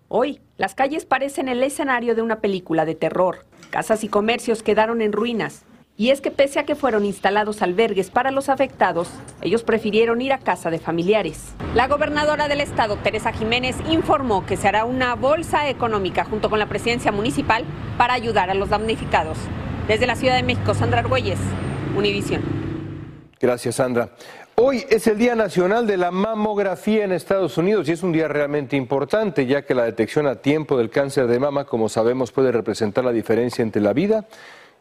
Hoy, 0.08 0.40
las 0.58 0.76
calles 0.76 1.06
parecen 1.06 1.50
el 1.50 1.62
escenario 1.64 2.16
de 2.16 2.22
una 2.22 2.40
película 2.40 2.86
de 2.86 2.96
terror. 2.96 3.40
Casas 3.70 4.04
y 4.04 4.08
comercios 4.08 4.64
quedaron 4.64 5.02
en 5.02 5.12
ruinas. 5.12 5.66
Y 5.98 6.10
es 6.10 6.20
que 6.20 6.30
pese 6.30 6.60
a 6.60 6.66
que 6.66 6.76
fueron 6.76 7.06
instalados 7.06 7.62
albergues 7.62 8.10
para 8.10 8.30
los 8.30 8.50
afectados, 8.50 9.08
ellos 9.42 9.64
prefirieron 9.64 10.22
ir 10.22 10.34
a 10.34 10.40
casa 10.40 10.70
de 10.70 10.78
familiares. 10.78 11.54
La 11.74 11.88
gobernadora 11.88 12.50
del 12.50 12.60
estado, 12.60 12.98
Teresa 12.98 13.32
Jiménez, 13.32 13.78
informó 13.90 14.46
que 14.46 14.58
se 14.58 14.68
hará 14.68 14.84
una 14.84 15.16
bolsa 15.16 15.70
económica 15.70 16.26
junto 16.26 16.50
con 16.50 16.60
la 16.60 16.68
presidencia 16.68 17.14
municipal 17.14 17.64
para 17.98 18.14
ayudar 18.14 18.50
a 18.50 18.56
los 18.56 18.68
damnificados. 18.68 19.38
Desde 19.88 20.06
la 20.06 20.18
Ciudad 20.18 20.36
de 20.36 20.44
México, 20.44 20.74
Sandra 20.74 21.00
Argüelles, 21.00 21.40
Univisión. 21.96 22.42
Gracias, 23.40 23.76
Sandra. 23.76 24.10
Hoy 24.56 24.84
es 24.90 25.08
el 25.08 25.18
Día 25.18 25.36
Nacional 25.36 25.88
de 25.88 25.96
la 25.96 26.12
Mamografía 26.12 27.06
en 27.06 27.14
Estados 27.14 27.58
Unidos 27.58 27.88
y 27.88 27.94
es 27.94 28.04
un 28.04 28.12
día 28.12 28.28
realmente 28.28 28.76
importante 28.76 29.46
ya 29.46 29.62
que 29.62 29.74
la 29.74 29.84
detección 29.84 30.28
a 30.28 30.36
tiempo 30.36 30.78
del 30.78 30.90
cáncer 30.90 31.28
de 31.28 31.40
mama, 31.40 31.64
como 31.64 31.88
sabemos, 31.88 32.34
puede 32.34 32.52
representar 32.52 33.06
la 33.06 33.12
diferencia 33.14 33.64
entre 33.64 33.82
la 33.82 33.94
vida 33.94 34.26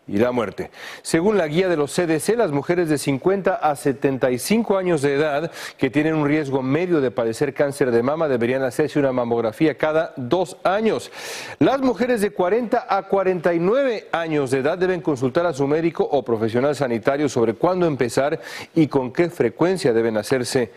y 0.06 0.18
la 0.18 0.32
muerte. 0.32 0.70
Según 1.02 1.38
la 1.38 1.46
guía 1.46 1.68
de 1.68 1.76
los 1.76 1.94
CDC, 1.94 2.36
las 2.36 2.52
mujeres 2.52 2.88
de 2.88 2.98
50 2.98 3.54
a 3.54 3.74
75 3.74 4.76
años 4.76 5.02
de 5.02 5.14
edad 5.14 5.50
que 5.78 5.90
tienen 5.90 6.14
un 6.14 6.26
riesgo 6.26 6.62
medio 6.62 7.00
de 7.00 7.10
padecer 7.10 7.54
cáncer 7.54 7.90
de 7.90 8.02
mama 8.02 8.28
deberían 8.28 8.62
hacerse 8.62 8.98
una 8.98 9.12
mamografía 9.12 9.76
cada 9.76 10.12
dos 10.16 10.56
años. 10.62 11.10
Las 11.58 11.80
mujeres 11.80 12.20
de 12.20 12.30
40 12.30 12.86
a 12.88 13.02
49 13.04 14.08
años 14.12 14.50
de 14.50 14.58
edad 14.58 14.76
deben 14.76 15.00
consultar 15.00 15.46
a 15.46 15.54
su 15.54 15.66
médico 15.66 16.04
o 16.04 16.22
profesional 16.22 16.76
sanitario 16.76 17.28
sobre 17.28 17.54
cuándo 17.54 17.86
empezar 17.86 18.40
y 18.74 18.88
con 18.88 19.12
qué 19.12 19.30
frecuencia 19.30 19.92
deben 19.92 20.16
hacerse 20.16 20.70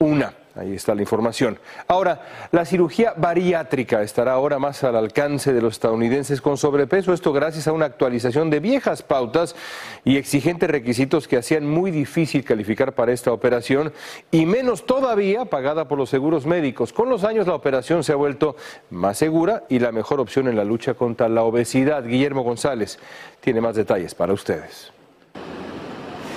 una. 0.00 0.34
Ahí 0.56 0.74
está 0.74 0.94
la 0.96 1.02
información. 1.02 1.58
Ahora, 1.86 2.22
la 2.50 2.64
cirugía 2.64 3.14
bariátrica 3.16 4.02
estará 4.02 4.32
ahora 4.32 4.58
más 4.58 4.82
al 4.82 4.96
alcance 4.96 5.52
de 5.52 5.62
los 5.62 5.74
estadounidenses 5.74 6.40
con 6.40 6.56
sobrepeso, 6.56 7.12
esto 7.12 7.32
gracias 7.32 7.68
a 7.68 7.72
una 7.72 7.86
actualización 7.86 8.50
de 8.50 8.58
viejas 8.58 9.02
pautas 9.02 9.54
y 10.04 10.16
exigentes 10.16 10.68
requisitos 10.68 11.28
que 11.28 11.36
hacían 11.36 11.66
muy 11.66 11.92
difícil 11.92 12.44
calificar 12.44 12.94
para 12.94 13.12
esta 13.12 13.32
operación 13.32 13.92
y 14.32 14.44
menos 14.44 14.86
todavía 14.86 15.44
pagada 15.44 15.86
por 15.86 15.98
los 15.98 16.10
seguros 16.10 16.46
médicos. 16.46 16.92
Con 16.92 17.08
los 17.08 17.22
años 17.22 17.46
la 17.46 17.54
operación 17.54 18.02
se 18.02 18.12
ha 18.12 18.16
vuelto 18.16 18.56
más 18.90 19.18
segura 19.18 19.64
y 19.68 19.78
la 19.78 19.92
mejor 19.92 20.18
opción 20.18 20.48
en 20.48 20.56
la 20.56 20.64
lucha 20.64 20.94
contra 20.94 21.28
la 21.28 21.44
obesidad. 21.44 22.04
Guillermo 22.04 22.42
González 22.42 22.98
tiene 23.40 23.60
más 23.60 23.76
detalles 23.76 24.16
para 24.16 24.32
ustedes. 24.32 24.92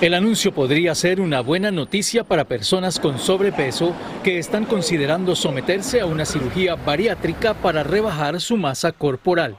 El 0.02 0.14
anuncio 0.16 0.54
podría 0.54 0.96
ser 0.96 1.22
una 1.22 1.40
buena 1.40 1.72
noticia 1.72 2.24
para 2.26 2.44
personas 2.44 3.00
con 3.00 3.20
sobrepeso 3.20 3.94
que 4.24 4.38
están 4.38 4.66
considerando 4.66 5.36
someterse 5.36 6.02
a 6.02 6.06
una 6.06 6.26
cirugía 6.26 6.76
bariátrica 6.76 7.54
para 7.54 7.84
rebajar 7.84 8.42
su 8.42 8.58
masa 8.58 8.92
corporal. 8.92 9.58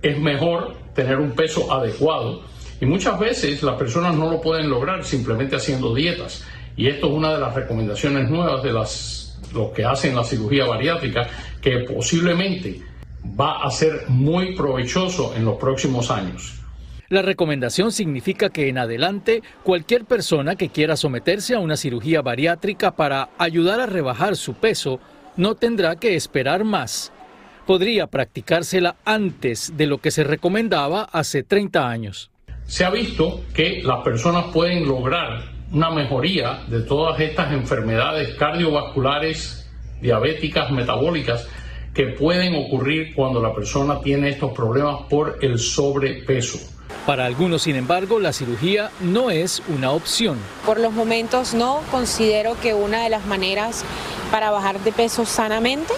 es 0.00 0.18
mejor 0.18 0.74
tener 0.94 1.18
un 1.18 1.32
peso 1.32 1.72
adecuado. 1.72 2.42
Y 2.80 2.86
muchas 2.86 3.18
veces 3.20 3.62
las 3.62 3.76
personas 3.76 4.16
no 4.16 4.30
lo 4.30 4.40
pueden 4.40 4.68
lograr 4.68 5.04
simplemente 5.04 5.56
haciendo 5.56 5.94
dietas. 5.94 6.44
Y 6.76 6.88
esto 6.88 7.06
es 7.06 7.12
una 7.12 7.34
de 7.34 7.38
las 7.38 7.54
recomendaciones 7.54 8.28
nuevas 8.28 8.62
de 8.62 8.72
las, 8.72 9.38
lo 9.52 9.72
que 9.72 9.84
hacen 9.84 10.16
la 10.16 10.24
cirugía 10.24 10.64
bariátrica, 10.64 11.28
que 11.60 11.80
posiblemente 11.80 12.80
va 13.38 13.62
a 13.62 13.70
ser 13.70 14.08
muy 14.08 14.56
provechoso 14.56 15.34
en 15.36 15.44
los 15.44 15.56
próximos 15.56 16.10
años. 16.10 16.61
La 17.12 17.20
recomendación 17.20 17.92
significa 17.92 18.48
que 18.48 18.70
en 18.70 18.78
adelante 18.78 19.42
cualquier 19.64 20.06
persona 20.06 20.56
que 20.56 20.70
quiera 20.70 20.96
someterse 20.96 21.54
a 21.54 21.58
una 21.58 21.76
cirugía 21.76 22.22
bariátrica 22.22 22.92
para 22.92 23.28
ayudar 23.36 23.80
a 23.80 23.86
rebajar 23.86 24.34
su 24.34 24.54
peso 24.54 24.98
no 25.36 25.54
tendrá 25.54 25.96
que 25.96 26.16
esperar 26.16 26.64
más. 26.64 27.12
Podría 27.66 28.06
practicársela 28.06 28.96
antes 29.04 29.76
de 29.76 29.84
lo 29.84 29.98
que 29.98 30.10
se 30.10 30.24
recomendaba 30.24 31.02
hace 31.02 31.42
30 31.42 31.86
años. 31.86 32.30
Se 32.64 32.82
ha 32.82 32.88
visto 32.88 33.42
que 33.52 33.82
las 33.82 34.02
personas 34.02 34.46
pueden 34.46 34.88
lograr 34.88 35.50
una 35.70 35.90
mejoría 35.90 36.62
de 36.68 36.80
todas 36.80 37.20
estas 37.20 37.52
enfermedades 37.52 38.36
cardiovasculares, 38.36 39.70
diabéticas, 40.00 40.70
metabólicas, 40.70 41.46
que 41.92 42.06
pueden 42.06 42.54
ocurrir 42.54 43.14
cuando 43.14 43.42
la 43.42 43.54
persona 43.54 44.00
tiene 44.00 44.30
estos 44.30 44.52
problemas 44.52 45.02
por 45.10 45.40
el 45.42 45.58
sobrepeso. 45.58 46.72
Para 47.06 47.26
algunos, 47.26 47.62
sin 47.62 47.74
embargo, 47.74 48.20
la 48.20 48.32
cirugía 48.32 48.90
no 49.00 49.30
es 49.30 49.60
una 49.68 49.90
opción. 49.90 50.38
Por 50.64 50.78
los 50.78 50.92
momentos 50.92 51.52
no, 51.52 51.80
considero 51.90 52.56
que 52.60 52.74
una 52.74 53.02
de 53.02 53.10
las 53.10 53.26
maneras 53.26 53.84
para 54.30 54.52
bajar 54.52 54.78
de 54.80 54.92
peso 54.92 55.26
sanamente 55.26 55.92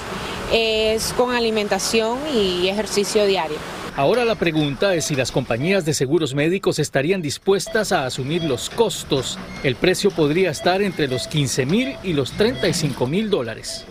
es 0.51 1.13
con 1.13 1.35
alimentación 1.35 2.19
y 2.35 2.69
ejercicio 2.69 3.27
diario. 3.27 3.59
Ahora 3.97 4.25
la 4.25 4.35
pregunta 4.35 4.95
es 4.95 5.05
si 5.05 5.15
las 5.15 5.31
compañías 5.31 5.85
de 5.85 5.95
seguros 5.95 6.35
médicos 6.35 6.79
estarían 6.79 7.23
dispuestas 7.23 7.93
a 7.93 8.07
asumir 8.07 8.43
los 8.43 8.69
costos. 8.69 9.39
El 9.63 9.77
precio 9.77 10.11
podría 10.11 10.51
estar 10.51 10.83
entre 10.83 11.07
los 11.07 11.29
15 11.29 11.67
mil 11.67 11.97
y 12.03 12.15
los 12.15 12.33
35 12.33 13.07
mil 13.07 13.31
dólares. 13.31 13.87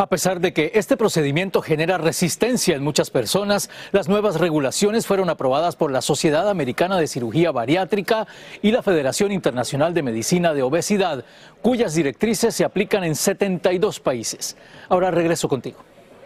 A 0.00 0.06
pesar 0.06 0.40
de 0.40 0.54
que 0.54 0.72
este 0.76 0.96
procedimiento 0.96 1.60
genera 1.60 1.98
resistencia 1.98 2.74
en 2.74 2.82
muchas 2.82 3.10
personas, 3.10 3.68
las 3.92 4.08
nuevas 4.08 4.40
regulaciones 4.40 5.06
fueron 5.06 5.28
aprobadas 5.28 5.76
por 5.76 5.92
la 5.92 6.00
Sociedad 6.00 6.48
Americana 6.48 6.96
de 6.96 7.06
Cirugía 7.06 7.52
Bariátrica 7.52 8.26
y 8.62 8.70
la 8.70 8.82
Federación 8.82 9.30
Internacional 9.30 9.92
de 9.92 10.02
Medicina 10.02 10.54
de 10.54 10.62
Obesidad, 10.62 11.26
cuyas 11.60 11.92
directrices 11.92 12.54
se 12.54 12.64
aplican 12.64 13.04
en 13.04 13.14
72 13.14 14.00
países. 14.00 14.56
Ahora 14.88 15.10
regreso 15.10 15.50
contigo. 15.50 15.76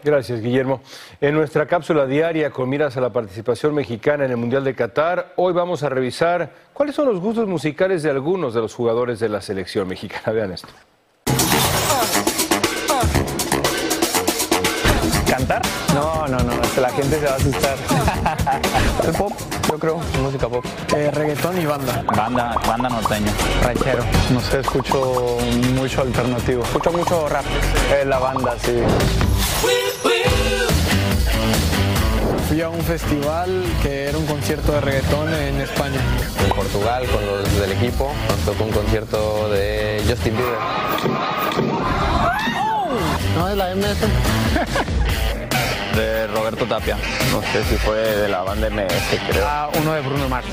Gracias, 0.04 0.40
Guillermo. 0.40 0.80
En 1.20 1.34
nuestra 1.34 1.66
cápsula 1.66 2.06
diaria 2.06 2.50
con 2.50 2.68
miras 2.68 2.96
a 2.96 3.00
la 3.00 3.10
participación 3.10 3.74
mexicana 3.74 4.24
en 4.24 4.30
el 4.30 4.36
Mundial 4.36 4.62
de 4.62 4.76
Qatar, 4.76 5.32
hoy 5.34 5.52
vamos 5.52 5.82
a 5.82 5.88
revisar 5.88 6.52
cuáles 6.72 6.94
son 6.94 7.08
los 7.08 7.18
gustos 7.18 7.48
musicales 7.48 8.04
de 8.04 8.10
algunos 8.10 8.54
de 8.54 8.60
los 8.60 8.72
jugadores 8.72 9.18
de 9.18 9.30
la 9.30 9.40
selección 9.40 9.88
mexicana. 9.88 10.30
Vean 10.30 10.52
esto. 10.52 10.68
No, 16.24 16.38
no, 16.38 16.44
no, 16.44 16.80
la 16.80 16.88
gente 16.88 17.20
se 17.20 17.26
va 17.26 17.32
a 17.32 17.36
asustar. 17.36 17.76
El 19.06 19.12
pop, 19.12 19.32
yo 19.68 19.78
creo, 19.78 20.00
música 20.22 20.48
pop. 20.48 20.64
Eh, 20.96 21.10
reggaetón 21.12 21.60
y 21.60 21.66
banda. 21.66 22.02
Banda, 22.16 22.56
banda 22.66 22.88
norteña. 22.88 23.30
Ranchero. 23.62 24.02
No 24.30 24.40
sé, 24.40 24.60
escucho 24.60 25.36
mucho 25.74 26.00
alternativo. 26.00 26.62
Escucho 26.62 26.92
mucho 26.92 27.28
rap. 27.28 27.44
Eh, 27.92 28.06
la 28.06 28.18
banda, 28.18 28.56
sí. 28.58 28.72
Fui 32.48 32.62
a 32.62 32.70
un 32.70 32.80
festival 32.80 33.62
que 33.82 34.04
era 34.04 34.16
un 34.16 34.24
concierto 34.24 34.72
de 34.72 34.80
reggaetón 34.80 35.34
en 35.34 35.60
España. 35.60 36.00
En 36.42 36.56
Portugal, 36.56 37.04
con 37.04 37.26
los 37.26 37.60
del 37.60 37.72
equipo, 37.72 38.10
nos 38.30 38.38
tocó 38.46 38.64
un 38.64 38.72
concierto 38.72 39.50
de 39.50 40.02
Justin 40.08 40.36
Bieber. 40.36 40.58
No, 43.36 43.48
es 43.50 43.56
la 43.58 43.74
MS. 43.74 43.98
de 45.96 46.26
Roberto 46.28 46.66
Tapia. 46.66 46.96
No 47.30 47.40
sé 47.52 47.64
si 47.68 47.76
fue 47.76 47.96
de 47.96 48.28
la 48.28 48.42
banda 48.42 48.68
MS, 48.68 49.20
creo. 49.28 49.44
Ah, 49.46 49.70
uno 49.80 49.92
de 49.94 50.00
Bruno 50.00 50.28
Mars. 50.28 50.46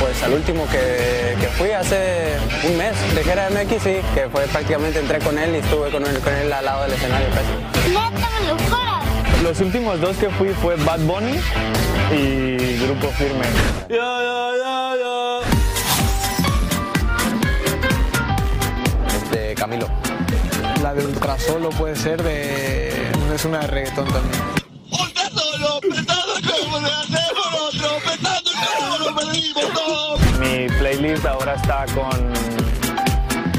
Pues 0.00 0.22
al 0.22 0.34
último 0.34 0.66
que, 0.68 1.36
que, 1.40 1.46
fui 1.48 1.70
hace 1.70 2.36
un 2.64 2.76
mes 2.76 2.94
de 3.14 3.24
Gera 3.24 3.48
MX, 3.50 3.82
sí, 3.82 3.96
que 4.14 4.28
fue 4.30 4.44
prácticamente 4.46 4.98
entré 4.98 5.18
con 5.20 5.38
él 5.38 5.54
y 5.54 5.58
estuve 5.58 5.90
con 5.90 6.04
él, 6.04 6.18
con 6.20 6.34
él 6.34 6.52
al 6.52 6.64
lado 6.64 6.82
del 6.82 6.92
escenario 6.92 7.28
casi. 7.30 7.76
Los 9.42 9.60
últimos 9.60 10.00
dos 10.00 10.16
que 10.16 10.28
fui 10.30 10.48
fue 10.50 10.76
Bad 10.76 11.00
Bunny 11.00 11.38
y 12.12 12.78
Grupo 12.84 13.08
Firme. 13.12 13.46
Este, 19.16 19.54
Camilo. 19.54 19.88
La 20.82 20.94
de 20.94 21.04
Ultrasolo 21.04 21.70
puede 21.70 21.96
ser 21.96 22.22
de... 22.22 22.88
Es 23.34 23.44
una 23.44 23.60
de 23.60 23.66
reggaetón 23.66 24.06
también. 24.06 24.65
Mi 30.38 30.68
playlist 30.78 31.24
ahora 31.24 31.54
está 31.54 31.86
con 31.94 32.32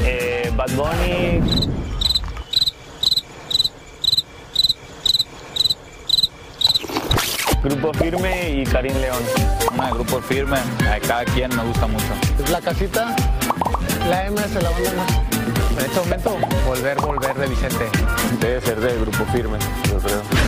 eh, 0.04 0.50
Bad 0.56 0.70
Bunny. 0.72 1.40
Grupo 7.62 7.92
Firme 7.94 8.50
y 8.50 8.64
Karim 8.64 8.96
León. 9.00 9.22
Grupo 9.92 10.20
Firme, 10.22 10.58
a 10.90 11.00
cada 11.00 11.24
quien 11.24 11.54
me 11.56 11.64
gusta 11.64 11.86
mucho. 11.86 12.04
La 12.50 12.60
casita, 12.60 13.14
la 14.08 14.30
MS, 14.30 14.54
la 14.62 14.70
banda 14.70 14.92
más. 14.96 15.28
En 15.78 15.84
este 15.84 16.00
momento, 16.00 16.38
volver, 16.66 17.00
volver 17.00 17.34
de 17.34 17.46
Vicente. 17.46 17.88
Debe 18.40 18.60
ser 18.60 18.80
de 18.80 18.98
Grupo 19.00 19.24
Firme, 19.32 19.58
yo 19.90 19.98
creo. 19.98 20.47